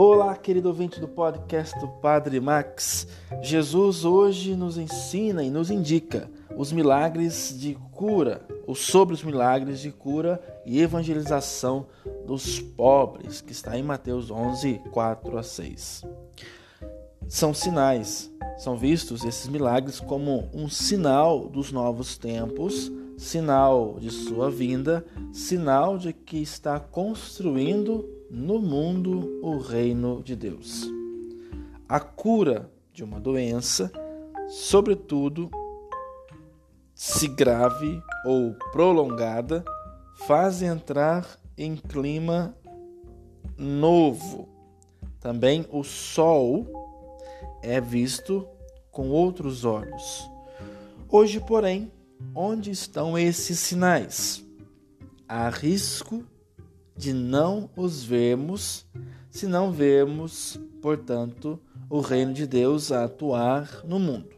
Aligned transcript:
Olá, 0.00 0.36
querido 0.36 0.68
ouvinte 0.68 1.00
do 1.00 1.08
podcast 1.08 1.76
do 1.80 1.88
Padre 1.88 2.38
Max. 2.38 3.08
Jesus 3.42 4.04
hoje 4.04 4.54
nos 4.54 4.78
ensina 4.78 5.42
e 5.42 5.50
nos 5.50 5.72
indica 5.72 6.30
os 6.56 6.70
milagres 6.70 7.52
de 7.58 7.74
cura, 7.90 8.46
ou 8.64 8.76
sobre 8.76 9.12
os 9.12 9.24
milagres 9.24 9.80
de 9.80 9.90
cura 9.90 10.40
e 10.64 10.80
evangelização 10.80 11.88
dos 12.24 12.60
pobres, 12.60 13.40
que 13.40 13.50
está 13.50 13.76
em 13.76 13.82
Mateus 13.82 14.30
11, 14.30 14.80
4 14.92 15.36
a 15.36 15.42
6. 15.42 16.04
São 17.26 17.52
sinais, 17.52 18.30
são 18.58 18.76
vistos 18.76 19.24
esses 19.24 19.48
milagres 19.48 20.00
como 20.00 20.50
um 20.52 20.68
sinal 20.68 21.48
dos 21.48 21.70
novos 21.70 22.18
tempos, 22.18 22.90
sinal 23.16 23.98
de 24.00 24.10
sua 24.10 24.50
vinda, 24.50 25.06
sinal 25.32 25.96
de 25.96 26.12
que 26.12 26.42
está 26.42 26.80
construindo 26.80 28.04
no 28.28 28.58
mundo 28.58 29.40
o 29.42 29.58
reino 29.58 30.22
de 30.24 30.34
Deus. 30.34 30.90
A 31.88 32.00
cura 32.00 32.70
de 32.92 33.04
uma 33.04 33.20
doença, 33.20 33.92
sobretudo 34.48 35.48
se 36.94 37.28
grave 37.28 38.02
ou 38.26 38.54
prolongada, 38.72 39.64
faz 40.26 40.62
entrar 40.62 41.38
em 41.56 41.76
clima 41.76 42.56
novo. 43.56 44.48
Também 45.20 45.64
o 45.70 45.84
sol 45.84 46.77
é 47.62 47.80
visto 47.80 48.46
com 48.90 49.10
outros 49.10 49.64
olhos. 49.64 50.28
Hoje, 51.08 51.40
porém, 51.40 51.90
onde 52.34 52.70
estão 52.70 53.18
esses 53.18 53.58
sinais? 53.58 54.44
Há 55.28 55.48
risco 55.48 56.24
de 56.96 57.12
não 57.12 57.70
os 57.76 58.02
vermos, 58.02 58.86
se 59.30 59.46
não 59.46 59.70
vermos, 59.70 60.58
portanto, 60.82 61.60
o 61.88 62.00
reino 62.00 62.32
de 62.32 62.46
Deus 62.46 62.90
a 62.90 63.04
atuar 63.04 63.82
no 63.84 63.98
mundo. 63.98 64.30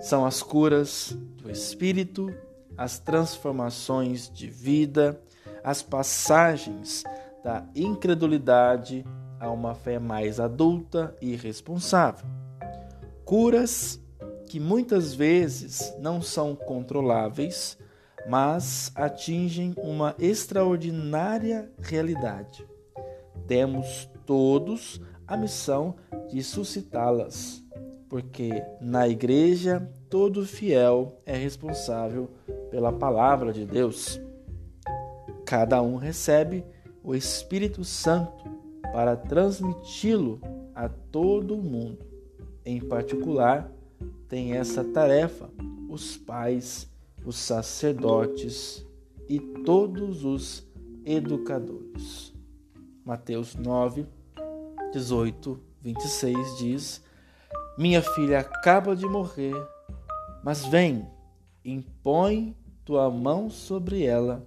São 0.00 0.24
as 0.24 0.42
curas 0.42 1.16
do 1.36 1.50
espírito, 1.50 2.32
as 2.76 2.98
transformações 2.98 4.30
de 4.30 4.48
vida, 4.48 5.20
as 5.64 5.82
passagens 5.82 7.02
da 7.42 7.66
incredulidade 7.74 9.04
a 9.40 9.50
uma 9.50 9.74
fé 9.74 9.98
mais 9.98 10.40
adulta 10.40 11.16
e 11.20 11.36
responsável. 11.36 12.26
Curas 13.24 14.00
que 14.46 14.58
muitas 14.58 15.14
vezes 15.14 15.94
não 15.98 16.22
são 16.22 16.54
controláveis 16.56 17.76
mas 18.28 18.92
atingem 18.94 19.74
uma 19.78 20.14
extraordinária 20.18 21.70
realidade. 21.80 22.66
Temos 23.46 24.06
todos 24.26 25.00
a 25.26 25.34
missão 25.34 25.94
de 26.30 26.42
suscitá-las, 26.42 27.64
porque 28.06 28.62
na 28.82 29.08
igreja 29.08 29.90
todo 30.10 30.44
fiel 30.44 31.18
é 31.24 31.34
responsável 31.34 32.30
pela 32.70 32.92
palavra 32.92 33.50
de 33.50 33.64
Deus. 33.64 34.20
Cada 35.46 35.80
um 35.80 35.96
recebe 35.96 36.66
o 37.02 37.14
Espírito 37.14 37.82
Santo 37.82 38.57
para 38.92 39.16
transmiti-lo 39.16 40.40
a 40.74 40.88
todo 40.88 41.56
mundo. 41.56 41.98
Em 42.64 42.80
particular, 42.80 43.70
tem 44.28 44.52
essa 44.52 44.84
tarefa 44.84 45.50
os 45.88 46.16
pais 46.16 46.88
os 47.24 47.36
sacerdotes 47.36 48.86
e 49.28 49.38
todos 49.38 50.24
os 50.24 50.66
educadores. 51.04 52.32
Mateus 53.04 53.54
9, 53.54 54.06
18, 54.92 55.60
26 55.82 56.58
diz: 56.58 57.04
Minha 57.76 58.02
filha 58.02 58.40
acaba 58.40 58.96
de 58.96 59.06
morrer, 59.06 59.54
mas 60.42 60.64
vem, 60.64 61.06
impõe 61.64 62.56
tua 62.84 63.10
mão 63.10 63.50
sobre 63.50 64.04
ela 64.04 64.46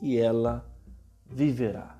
e 0.00 0.16
ela 0.16 0.64
viverá. 1.26 1.99